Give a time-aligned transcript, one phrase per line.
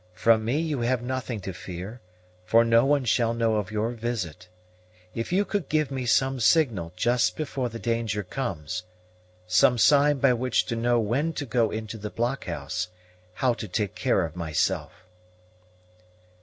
[0.15, 2.01] From me you have nothing to fear,
[2.43, 4.49] for no one shall know of your visit.
[5.13, 8.81] If you could give me some signal just before the danger comes,
[9.45, 12.87] some sign by which to know when to go into the blockhouse,
[13.35, 15.05] how to take care of myself."